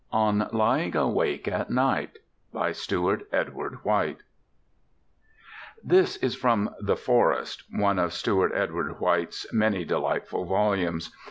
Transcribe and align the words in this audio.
ON 0.11 0.49
LYING 0.51 0.95
AWAKE 0.95 1.47
AT 1.47 1.69
NIGHT 1.69 2.17
By 2.51 2.71
STEWART 2.71 3.27
EDWARD 3.31 3.83
WHITE 3.85 4.23
This 5.83 6.17
is 6.17 6.33
from 6.35 6.71
The 6.79 6.95
Forest 6.95 7.65
one 7.71 7.99
of 7.99 8.11
Stewart 8.11 8.51
Edward 8.55 8.99
White's 8.99 9.45
many 9.53 9.85
delightful 9.85 10.45
volumes. 10.45 11.11